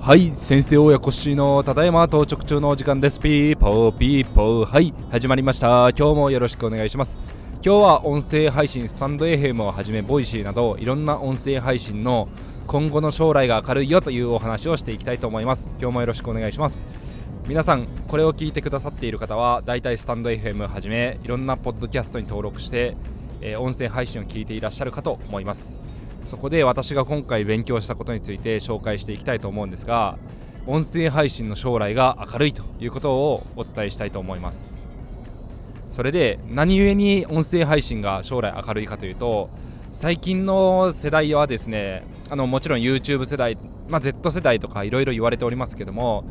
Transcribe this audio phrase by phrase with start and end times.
[0.00, 3.20] はい先生親子しのただいま到着中のお時間です。
[3.20, 4.64] ピーポーピーポー。
[4.64, 5.90] はい始まりました。
[5.90, 7.18] 今日もよろしくお願いします。
[7.62, 12.30] 今日は音声配信スタンド FM をはじめボイシーなどいろんな音声配信の
[12.66, 15.70] 今後の将来が明るいよというお話をしていきたいと思います。
[15.78, 16.86] 今日もよろしくお願いします。
[17.46, 22.96] 皆さんこれを聞いてくださっている方はだいたいスタンド FM はじめいろんなポッドキャストに登録して、
[23.40, 25.78] え、音声配信を聞いていらっしゃるかと思います。
[26.30, 30.16] そこで私が今回勉強したことについて紹介していきたいと思うんですが
[30.66, 34.86] 音声配信の将来が明るいということをお伝えしたいと思います。
[35.88, 39.50] それで何故に音声配信が将来明るいかというと
[39.90, 46.24] 最近の世代はですねあのもちろん YouTube 世代、まあ、Z 世代とかいろいろ言われておりますけども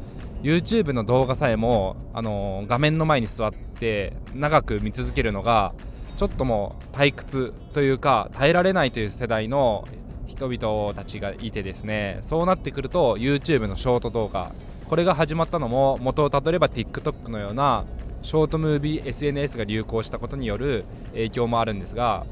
[0.43, 5.73] YouTube の動画さえもあの画面の前に座って長く見続けるのが
[6.19, 9.87] ちょっともう退屈というか耐えられないという世代の
[10.27, 14.51] 人々たちがいてですねそうなってくると YouTube のショート動画
[14.89, 17.85] これが始まったのも元をたどれば TikTok のような
[18.21, 22.25] ショートムービー SNS が流行したことによる影響もあるんですが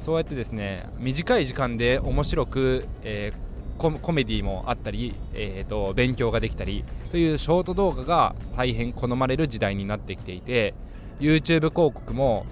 [0.00, 10.74] そうやってですね短い時間で面白く、えー、コメディもあったり、えーと勉強ができたりというショート動画が大変好まれる時代になってきていて
[11.20, 12.44] YouTube 広告も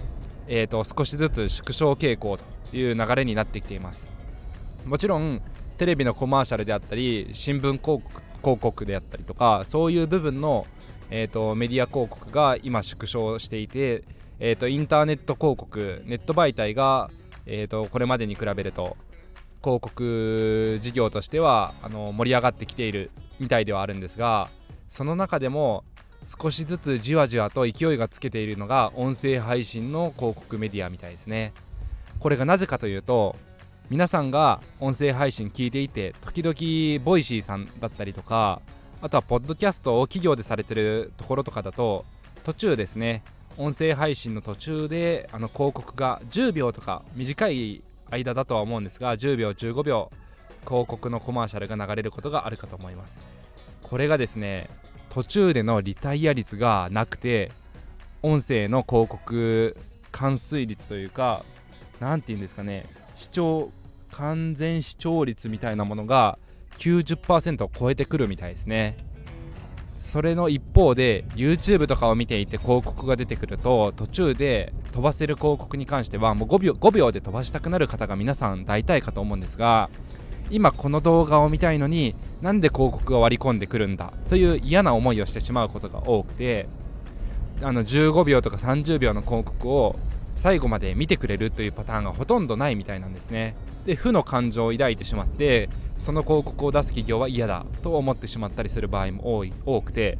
[0.47, 2.45] えーと、少しずつ縮小傾向と
[2.75, 4.09] いう流れになってきています。
[4.85, 5.41] もちろん
[5.77, 8.01] テレビのコマーシャルであったり新聞広
[8.41, 10.65] 告であったりとかそういう部分の、
[11.09, 14.03] えーと、メディア広告が今縮小していて、
[14.39, 17.11] えーと、インターネット広告ネット媒体が、
[17.45, 18.97] えー、とこれまでに比べると
[19.61, 24.49] 広告事業としてはあの盛り上がってきているみたいではあるんですが
[24.87, 25.83] その中でも
[26.25, 31.53] 少しずつじわじわと勢いがつけているのが音声配信の広告メディアみたいですね。
[32.19, 33.35] これがなぜかというと
[33.89, 38.61] 皆さんが音声配信聞いていて時々 Voicy さんだったりとか
[39.01, 42.03] あとはポッドキャストを企業でされてるところとかだと
[42.43, 43.23] 途中ですね
[43.57, 50.11] 音声配信の途中であの広告が10秒とか短い間だとは思うんですが10秒15秒
[50.67, 53.25] 広告のコマーシャルが流れることがあるかと思います。
[53.83, 54.69] これがですね
[55.17, 57.51] 途中でのリタイア率がなくて
[58.21, 59.75] 音声の広告
[60.11, 61.43] 完遂率というか
[61.99, 62.85] 何て言うんですかね
[63.15, 63.71] 視聴
[64.11, 66.37] 完全視聴率みたいなものが
[66.77, 68.95] 90%を超えてくるみたいですね。
[69.97, 79.89] それの一方で YouTube とかを見ていて広告が出てくると途中で飛ばせる広告に関してはもう5秒 ,5 秒で飛ばしたくなる方が皆さん大体かと思うんですが
[80.51, 86.67] 今この動画を見たいのになんで広告が割り込んでくるんだという嫌な思いをしてしまうことが多くて
[87.61, 89.95] あの15秒とか30秒の広告を
[90.35, 93.55] 最後まで見てくれるというパターンがほとんどないみたいなんですね。
[93.85, 95.69] で負の感情を抱いてしまって
[96.01, 100.19] その広告を出す企業は嫌だと思ってしまったりする場合も多い多くて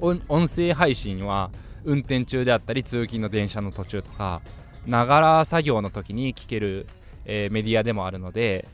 [0.00, 1.50] 音声配信は
[1.84, 4.42] 運転中であったり通勤の電車の途中とか
[4.86, 6.86] ながら作業の時に聞ける、
[7.24, 8.68] えー、メディアでもあるので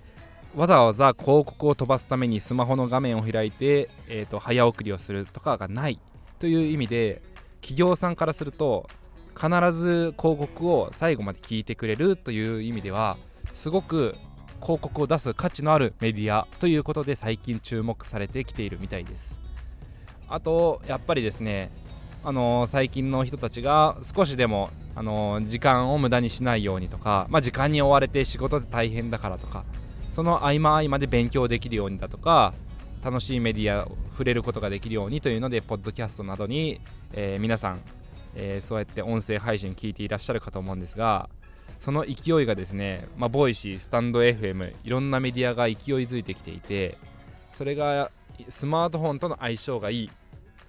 [0.56, 6.00] わざわざ広告を飛ばすためにスマホの画面を開いて、えーと、早送りをするとかがない
[6.41, 7.22] という意味で
[7.61, 8.89] 企業さんからすると
[9.34, 13.16] 必ず広告を最後まで聞いてくれるという意味では
[13.53, 14.16] すごく
[14.60, 19.39] 広告を出す価値のあるメディアということで最近注目されてきているみたいです。
[20.28, 21.71] あとやっぱりですね
[22.22, 29.65] あのー、最近の人たちが少しでも、あのー、時間を無駄にしないようにとか、まあ、時間に追われて仕事で大変だからとか
[30.12, 32.54] その合間合間で勉強できるようにだとか
[33.04, 36.81] 楽しいメディアを触れることができるようにというのでポッドキャストなどに、
[37.12, 37.81] えー、皆さん、
[38.34, 41.28] えー、そうやって音声配信聞いていらっしゃるかと思うんですが
[41.78, 45.75] その勢いがですね、まあ、 Voicy stand.fm いろんなメディアが勢い
[46.06, 46.98] づいてきていて
[47.54, 48.10] それが
[48.50, 50.10] スマートフォンとの相性がいい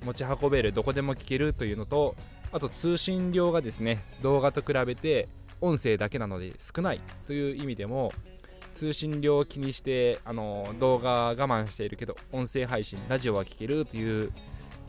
[0.05, 2.15] 持ち運べるどこでも聞けるというのと
[2.53, 5.27] あと通信量がですね動画と比べて
[5.59, 8.13] 音声だけなので少ないという意味でも
[8.73, 14.31] 通信量を気にしてあの動画我慢しているけど音声配信ラジオは聴けるという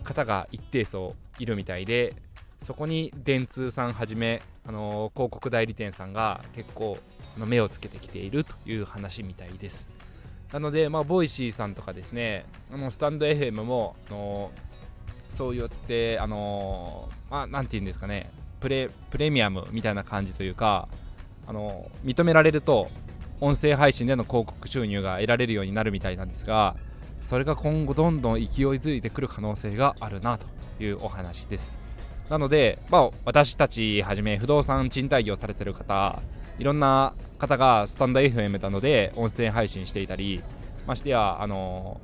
[0.02, 2.14] 方が一定層いるみたいで
[2.62, 6.99] そこに電通さんはじめあの広告代理店さんが結構
[7.37, 9.90] 目をつけてきているという話みたいです。
[10.52, 14.50] なので、まあ、 Voicy さんとかですねあのスタンド FM もあの
[15.31, 18.31] そうやってあのまあなんて言うんですかね
[18.61, 20.88] プレプレミアムみたいな感じというか
[21.46, 22.90] あの認められると
[23.43, 26.77] 音声配信での広告収入が得られるようになるみたいなんですが
[27.21, 30.47] それが今後どんどん勢いづいてくる可能性があるなと
[30.81, 31.79] いうお話です。
[32.29, 36.23] なので、まあ、私たちはじめ不動産賃貸業されてる方
[36.59, 40.41] いろんな方がスタンド FM などで音声配信していたり
[40.87, 42.00] ましてやあの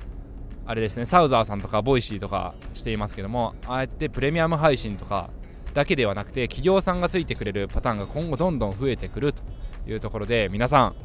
[0.65, 5.29] あれですねサウザーさんとか Voicy とかしていますけどもああやってプレミアム配信とか
[5.73, 9.41] だけではなくて企業さんがついてくれるパターンが今後どんどん増えてくると
[9.87, 10.95] いうところで皆さん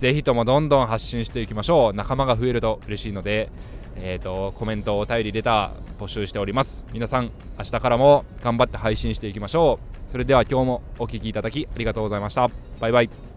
[0.00, 1.92] ぜひともどんどん発信していきましょう。
[1.92, 3.50] 仲間が増えると嬉しいので
[3.96, 6.84] えーと、コメントお便りレター募集しております。
[6.92, 10.10] 皆さん明日からも頑張って配信していきましょう。
[10.10, 12.48] それでは今日もお聴きいただきありがとうございました。
[12.80, 13.29] バイバイ。